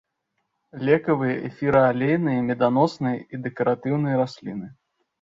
[0.89, 4.67] Лекавыя, эфіраалейныя, меданосныя і дэкаратыўныя расліны.